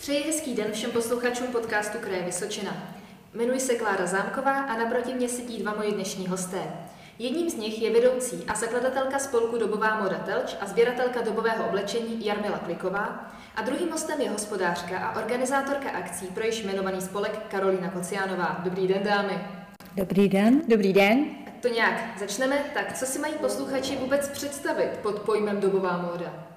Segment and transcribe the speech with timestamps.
[0.00, 2.76] Přeji hezký den všem posluchačům podcastu Kraje Vysočina.
[3.34, 6.58] Jmenuji se Klára Zámková a naproti mě sedí dva moji dnešní hosté.
[7.18, 12.26] Jedním z nich je vedoucí a zakladatelka spolku Dobová moda Telč a sběratelka dobového oblečení
[12.26, 17.90] Jarmila Kliková a druhým hostem je hospodářka a organizátorka akcí pro již jmenovaný spolek Karolina
[17.90, 18.60] Kociánová.
[18.64, 19.44] Dobrý den, dámy.
[19.96, 20.62] Dobrý den.
[20.68, 21.24] Dobrý den.
[21.62, 22.64] To nějak začneme.
[22.74, 26.50] Tak co si mají posluchači vůbec představit pod pojmem dobová móda?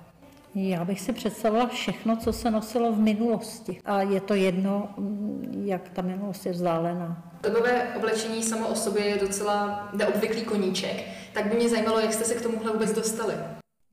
[0.55, 3.79] Já bych si představila všechno, co se nosilo v minulosti.
[3.85, 4.89] A je to jedno,
[5.63, 7.31] jak ta minulost je vzdálená.
[7.43, 11.03] Dobové oblečení samo o sobě je docela neobvyklý koníček.
[11.33, 13.33] Tak by mě zajímalo, jak jste se k tomuhle vůbec dostali.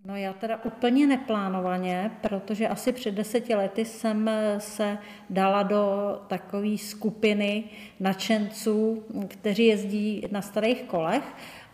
[0.04, 4.98] No já teda úplně neplánovaně, protože asi před deseti lety jsem se
[5.30, 5.82] dala do
[6.26, 7.64] takové skupiny
[8.00, 11.24] nadšenců, kteří jezdí na starých kolech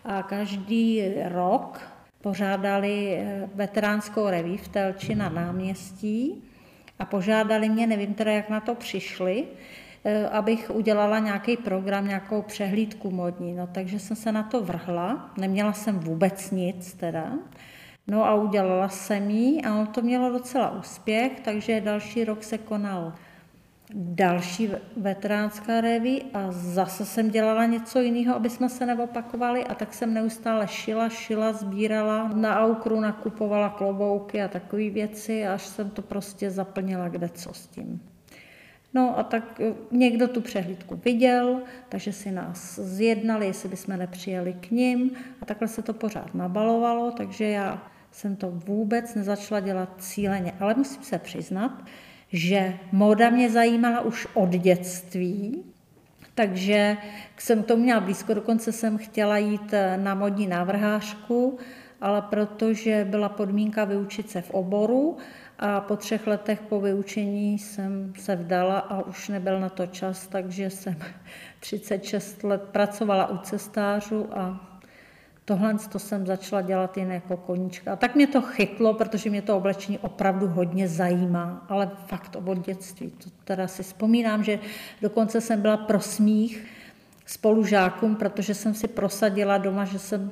[0.05, 1.96] a každý rok
[2.27, 6.43] pořádali eh, veteránskou reví v Telči na náměstí
[6.99, 9.47] a požádali mě, nevím teda, jak na to přišli,
[10.03, 13.53] eh, abych udělala nějaký program, nějakou přehlídku modní.
[13.53, 17.31] No, takže jsem se na to vrhla, neměla jsem vůbec nic teda.
[18.07, 23.13] No a udělala jsem ji a to mělo docela úspěch, takže další rok se konal
[23.93, 29.93] další veteránská reví a zase jsem dělala něco jiného, aby jsme se neopakovali a tak
[29.93, 36.01] jsem neustále šila, šila, sbírala, na aukru nakupovala klobouky a takové věci, až jsem to
[36.01, 38.01] prostě zaplnila kde co s tím.
[38.93, 44.53] No a tak eh, někdo tu přehlídku viděl, takže si nás zjednali, jestli bychom nepřijeli
[44.53, 49.89] k ním a takhle se to pořád nabalovalo, takže já jsem to vůbec nezačala dělat
[49.97, 51.83] cíleně, ale musím se přiznat,
[52.31, 55.63] že móda mě zajímala už od dětství,
[56.35, 56.97] takže
[57.37, 61.57] jsem to měla blízko, dokonce jsem chtěla jít na modní návrhářku,
[62.01, 65.17] ale protože byla podmínka vyučit se v oboru
[65.59, 70.27] a po třech letech po vyučení jsem se vdala a už nebyl na to čas,
[70.27, 70.95] takže jsem
[71.59, 74.76] 36 let pracovala u cestářů a
[75.47, 77.93] Tohle to jsem začala dělat jen jako koníčka.
[77.93, 82.65] A tak mě to chytlo, protože mě to oblečení opravdu hodně zajímá, ale fakt od
[82.65, 83.09] dětství.
[83.09, 84.59] To teda si vzpomínám, že
[85.01, 86.65] dokonce jsem byla pro smích
[87.25, 90.31] spolužákům, protože jsem si prosadila doma, že jsem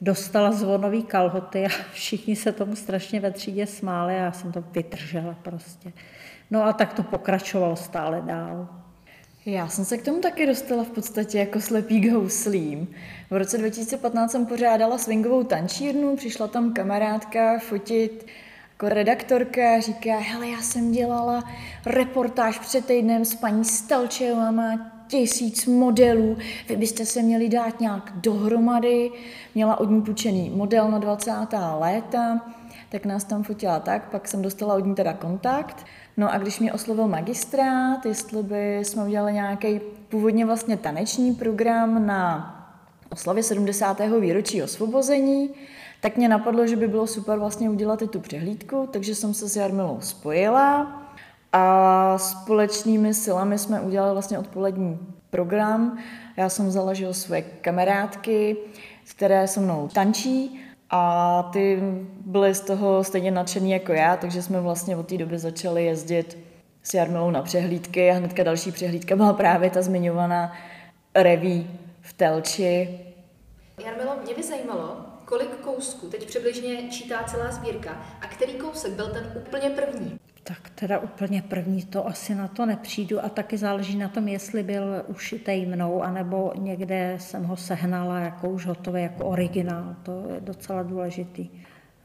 [0.00, 4.64] dostala zvonový kalhoty a všichni se tomu strašně ve třídě smáli a já jsem to
[4.72, 5.92] vydržela prostě.
[6.50, 8.81] No a tak to pokračovalo stále dál.
[9.46, 12.88] Já jsem se k tomu taky dostala v podstatě jako slepý k houslím.
[13.30, 18.26] V roce 2015 jsem pořádala swingovou tančírnu, přišla tam kamarádka fotit
[18.72, 21.44] jako redaktorka říká, hele, já jsem dělala
[21.86, 26.36] reportáž před týdnem s paní Stalčevou, má tisíc modelů,
[26.68, 29.10] vy byste se měli dát nějak dohromady.
[29.54, 31.32] Měla od ní půjčený model na 20.
[31.78, 32.40] léta,
[32.88, 35.86] tak nás tam fotila tak, pak jsem dostala od ní teda kontakt.
[36.16, 42.06] No a když mě oslovil magistrát, jestli by jsme udělali nějaký původně vlastně taneční program
[42.06, 42.48] na
[43.10, 44.00] oslavě 70.
[44.20, 45.50] výročí osvobození,
[46.00, 49.48] tak mě napadlo, že by bylo super vlastně udělat i tu přehlídku, takže jsem se
[49.48, 51.02] s Jarmilou spojila
[51.52, 54.98] a společnými silami jsme udělali vlastně odpolední
[55.30, 55.98] program.
[56.36, 58.56] Já jsem že svoje kamarádky,
[59.16, 60.60] které se mnou tančí
[60.94, 61.78] a ty
[62.26, 66.38] byly z toho stejně nadšený jako já, takže jsme vlastně od té doby začali jezdit
[66.82, 70.52] s Jarmilou na přehlídky a hnedka další přehlídka byla právě ta zmiňovaná
[71.14, 71.70] reví
[72.00, 73.00] v Telči.
[73.84, 79.06] Jarmilo, mě by zajímalo, kolik kousků teď přibližně čítá celá sbírka a který kousek byl
[79.06, 80.18] ten úplně první?
[80.44, 84.62] Tak teda úplně první to asi na to nepřijdu a taky záleží na tom, jestli
[84.62, 89.96] byl ušitej mnou, anebo někde jsem ho sehnala jako už hotový, jako originál.
[90.02, 91.48] To je docela důležitý.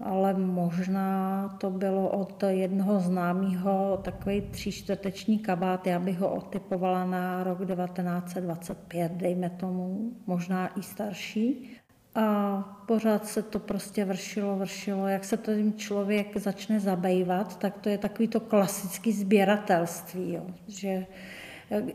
[0.03, 7.43] Ale možná to bylo od jednoho známého takový tříčtvrteční kabát, já bych ho otypovala na
[7.43, 11.77] rok 1925, dejme tomu, možná i starší.
[12.17, 15.07] A pořád se to prostě vršilo, vršilo.
[15.07, 20.45] Jak se to tím člověk začne zabývat, tak to je takový to klasický sběratelství, jo.
[20.67, 21.05] že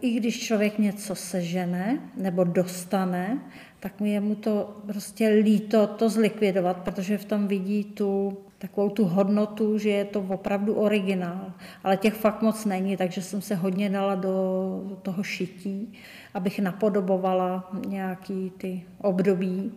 [0.01, 3.39] i když člověk něco sežene nebo dostane,
[3.81, 8.89] tak mi je mu to prostě líto to zlikvidovat, protože v tom vidí tu takovou
[8.89, 11.53] tu hodnotu, že je to opravdu originál.
[11.85, 15.93] Ale těch fakt moc není, takže jsem se hodně dala do toho šití,
[16.35, 19.73] abych napodobovala nějaký ty období.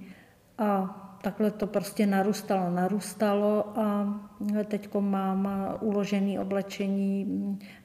[0.58, 4.08] A takhle to prostě narůstalo, narůstalo a
[4.66, 5.50] teď mám
[5.82, 7.26] uložený oblečení.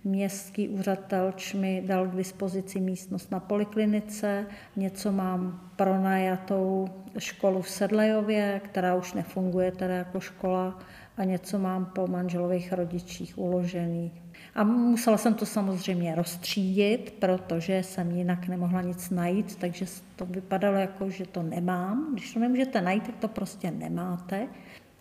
[0.05, 6.88] Městský úřad Telč mi dal k dispozici místnost na poliklinice, něco mám pronajatou
[7.19, 10.79] školu v Sedlejově, která už nefunguje teda jako škola
[11.17, 14.12] a něco mám po manželových rodičích uložený.
[14.55, 19.87] A musela jsem to samozřejmě rozstřídit, protože jsem jinak nemohla nic najít, takže
[20.17, 22.08] to vypadalo jako, že to nemám.
[22.12, 24.49] Když to nemůžete najít, tak to prostě nemáte.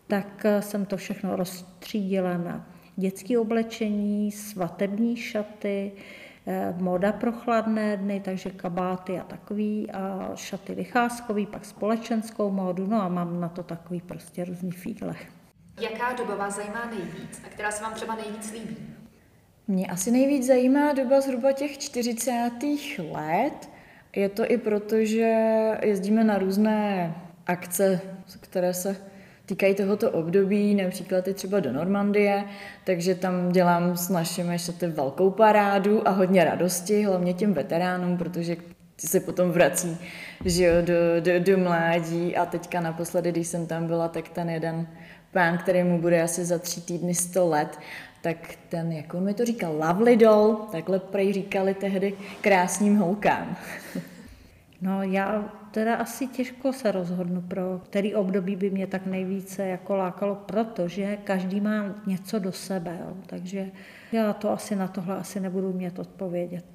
[0.10, 5.92] Tak eh, jsem to všechno rozstřídila na dětské oblečení, svatební šaty,
[6.48, 12.88] eh, moda pro chladné dny, takže kabáty a takový a šaty vycházkový, pak společenskou módu,
[12.88, 15.16] no a mám na to takový prostě různý fígle.
[15.82, 18.78] Jaká doba vás zajímá nejvíc a která se vám třeba nejvíc líbí?
[19.68, 22.52] Mě asi nejvíc zajímá doba zhruba těch 40.
[23.12, 23.70] let.
[24.16, 25.36] Je to i proto, že
[25.84, 27.16] jezdíme na různé
[27.48, 28.02] akce,
[28.42, 29.09] které se
[29.50, 32.44] týkají tohoto období, například i třeba do Normandie,
[32.84, 38.58] takže tam dělám s našimi šaty velkou parádu a hodně radosti, hlavně těm veteránům, protože
[38.98, 39.98] se potom vrací
[40.46, 44.50] že jo, do, do, do mládí a teďka naposledy, když jsem tam byla, tak ten
[44.50, 44.88] jeden
[45.32, 47.80] pán, který mu bude asi za tři týdny sto let,
[48.22, 48.38] tak
[48.70, 53.58] ten, jak on mi to říkal, lovely doll, takhle prej říkali tehdy krásným holkám.
[54.82, 59.96] No já teda asi těžko se rozhodnu, pro který období by mě tak nejvíce jako
[59.96, 63.18] lákalo, protože každý má něco do sebe, jo.
[63.26, 63.72] takže
[64.12, 66.66] já to asi na tohle asi nebudu mět odpovědět.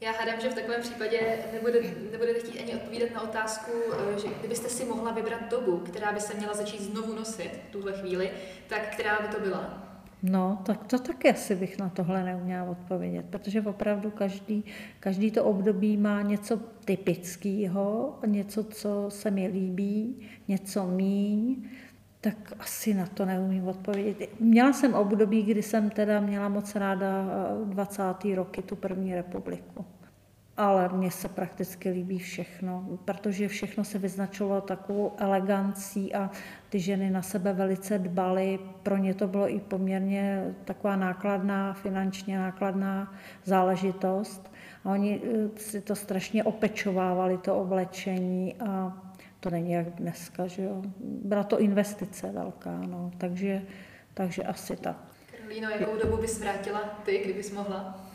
[0.00, 1.80] Já hádám, že v takovém případě nebude,
[2.12, 6.20] nebudete chtít ani odpovídat na otázku, eh, že kdybyste si mohla vybrat dobu, která by
[6.20, 8.30] se měla začít znovu nosit v tuhle chvíli,
[8.68, 9.89] tak která by to byla?
[10.22, 14.64] No, tak to taky asi bych na tohle neuměla odpovědět, protože opravdu každý,
[15.00, 20.16] každý to období má něco typického, něco, co se mi líbí,
[20.48, 21.56] něco míň,
[22.20, 24.40] tak asi na to neumím odpovědět.
[24.40, 27.24] Měla jsem období, kdy jsem teda měla moc ráda
[27.64, 28.02] 20.
[28.34, 29.84] roky, tu první republiku
[30.56, 36.30] ale mně se prakticky líbí všechno, protože všechno se vyznačovalo takovou elegancí a
[36.68, 38.58] ty ženy na sebe velice dbaly.
[38.82, 43.14] Pro ně to bylo i poměrně taková nákladná, finančně nákladná
[43.44, 44.52] záležitost.
[44.84, 49.02] A oni eh, si to strašně opečovávali, to oblečení a
[49.40, 50.82] to není jak dneska, že jo.
[51.00, 53.62] Byla to investice velká, no, takže,
[54.14, 54.96] takže asi tak.
[55.36, 58.09] Karolíno, jakou dobu bys vrátila ty, kdybys mohla?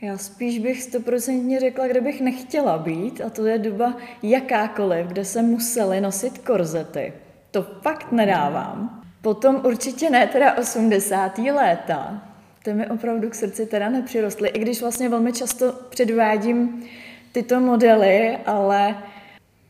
[0.00, 5.24] Já spíš bych stoprocentně řekla, kde bych nechtěla být, a to je doba jakákoliv, kde
[5.24, 7.12] se museli nosit korzety.
[7.50, 9.02] To fakt nedávám.
[9.22, 11.38] Potom určitě ne teda 80.
[11.38, 12.22] léta.
[12.62, 16.84] To mi opravdu k srdci teda nepřirostly, i když vlastně velmi často předvádím
[17.32, 18.98] tyto modely, ale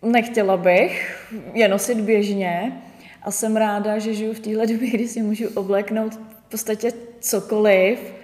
[0.03, 1.25] nechtěla bych
[1.55, 2.83] je nosit běžně
[3.23, 8.16] a jsem ráda, že žiju v téhle době, kdy si můžu obléknout v podstatě cokoliv,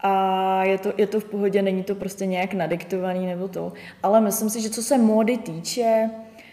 [0.00, 3.72] a je to, je to v pohodě, není to prostě nějak nadiktovaný nebo to.
[4.02, 6.10] Ale myslím si, že co se módy týče,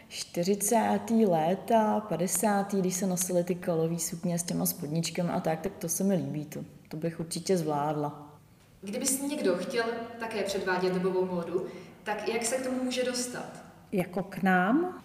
[0.07, 0.99] 40.
[1.27, 2.73] léta, 50.
[2.73, 6.15] když se nosily ty kolový sukně s těma spodničkami a tak, tak to se mi
[6.15, 6.59] líbí, to,
[6.89, 8.37] to bych určitě zvládla.
[8.81, 9.85] Kdyby si někdo chtěl
[10.19, 11.65] také předvádět dobovou módu,
[12.03, 13.49] tak jak se k tomu může dostat?
[13.91, 15.03] Jako k nám?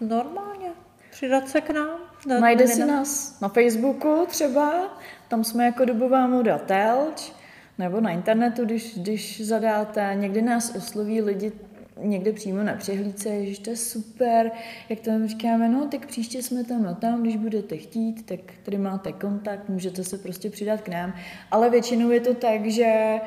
[0.00, 0.70] Normálně.
[1.10, 1.98] Přidat se k nám.
[2.40, 4.98] Najde si nás na Facebooku třeba,
[5.28, 7.32] tam jsme jako dobová moda Telč,
[7.78, 11.52] nebo na internetu, když, když zadáte, někdy nás osloví lidi
[12.02, 14.50] někde přímo na přehlídce, že to je super,
[14.88, 18.78] jak tam říkáme, no tak příště jsme tam a tam, když budete chtít, tak tady
[18.78, 21.14] máte kontakt, můžete se prostě přidat k nám,
[21.50, 23.20] ale většinou je to tak, že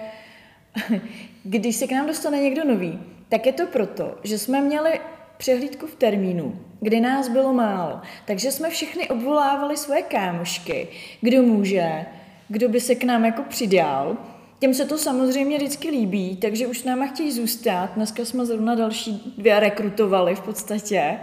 [1.44, 3.00] když se k nám dostane někdo nový,
[3.30, 5.00] tak je to proto, že jsme měli
[5.38, 8.02] přehlídku v termínu, kdy nás bylo málo.
[8.26, 10.88] Takže jsme všechny obvolávali svoje kámošky,
[11.22, 12.06] kdo může,
[12.48, 14.18] kdo by se k nám jako přidal
[14.60, 17.92] Těm se to samozřejmě vždycky líbí, takže už náma chtějí zůstat.
[17.96, 21.20] Dneska jsme zrovna další dvě rekrutovali v podstatě.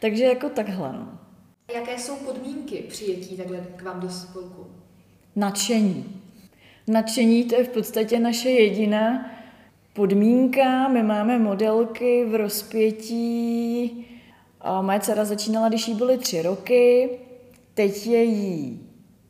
[0.00, 0.92] Takže jako takhle.
[0.92, 1.18] No.
[1.74, 4.66] Jaké jsou podmínky přijetí takhle k vám do spolku?
[5.36, 6.22] Nadšení.
[6.86, 9.30] Nadšení to je v podstatě naše jediná
[9.92, 10.88] podmínka.
[10.88, 14.06] My máme modelky v rozpětí.
[14.80, 17.10] Moje dcera začínala, když jí byly tři roky.
[17.74, 18.80] Teď je jí,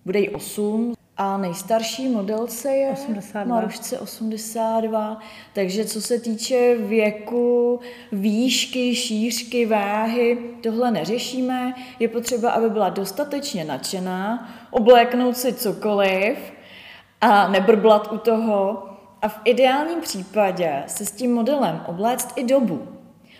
[0.04, 0.94] bude jí osm.
[1.20, 3.54] A nejstarší modelce je 82.
[3.54, 5.18] Marušce 82,
[5.52, 7.80] takže co se týče věku,
[8.12, 11.74] výšky, šířky, váhy, tohle neřešíme.
[11.98, 16.38] Je potřeba, aby byla dostatečně nadšená, obléknout si cokoliv
[17.20, 18.88] a nebrblat u toho.
[19.22, 22.97] A v ideálním případě se s tím modelem obléct i dobu.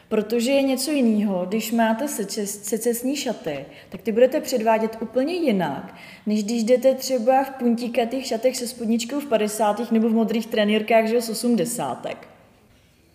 [0.08, 5.94] Protože je něco jiného, když máte secesní šaty, tak ty budete předvádět úplně jinak,
[6.26, 9.92] než když jdete třeba v puntíkatých šatech se spodničkou v 50.
[9.92, 12.06] nebo v modrých trenýrkách že z 80.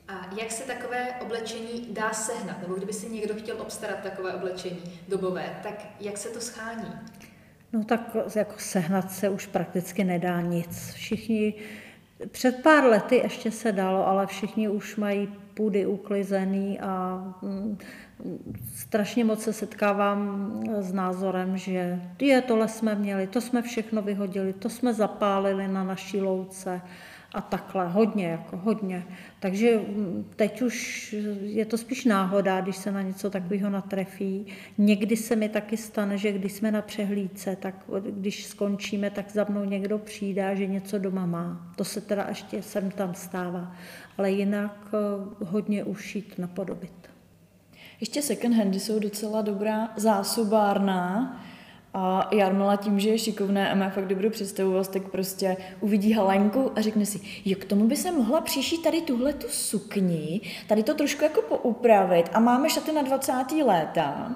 [0.08, 2.62] A jak se takové oblečení dá sehnat?
[2.62, 6.94] Nebo kdyby si někdo chtěl obstarat takové oblečení dobové, tak jak se to schání?
[7.74, 10.92] No tak jako sehnat se už prakticky nedá nic.
[10.94, 11.54] Všichni,
[12.32, 17.78] před pár lety ještě se dalo, ale všichni už mají půdy uklizený a mm,
[18.76, 24.54] strašně moc se setkávám s názorem, že je, tohle jsme měli, to jsme všechno vyhodili,
[24.54, 26.82] to jsme zapálili na naší louce
[27.34, 29.06] a takhle, hodně, jako hodně.
[29.40, 34.46] Takže mm, teď už je to spíš náhoda, když se na něco takového natrefí.
[34.78, 37.76] Někdy se mi taky stane, že když jsme na přehlídce, tak
[38.10, 41.74] když skončíme, tak za mnou někdo přijde, že něco doma má.
[41.76, 43.76] To se teda ještě sem tam stává.
[44.18, 44.98] Ale jinak eh,
[45.46, 47.10] hodně ušít napodobit.
[48.00, 51.44] Ještě second handy jsou docela dobrá zásobárna,
[51.94, 56.72] a Jarmila tím, že je šikovná a má fakt dobrou představu, tak prostě uvidí halenku
[56.76, 60.84] a řekne si, jo, k tomu by se mohla příšít tady tuhle tu sukni, tady
[60.84, 63.34] to trošku jako poupravit a máme šaty na 20.
[63.66, 64.36] léta.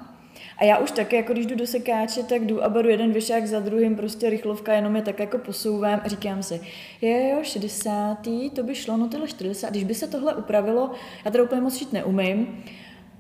[0.58, 3.48] A já už taky, jako když jdu do sekáče, tak jdu a beru jeden věšák
[3.48, 6.62] za druhým, prostě rychlovka, jenom je tak jako posouvám a říkám si,
[7.02, 8.18] je jo, 60.
[8.56, 9.70] to by šlo, no tyhle 40.
[9.70, 10.92] Když by se tohle upravilo,
[11.26, 12.64] já to úplně moc šít neumím,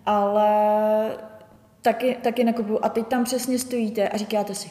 [0.06, 0.48] ale
[1.81, 2.79] taky, taky nakupuju.
[2.81, 4.69] A teď tam přesně stojíte a říkáte si,